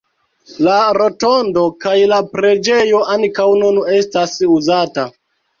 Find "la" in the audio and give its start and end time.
0.67-0.77, 2.13-2.19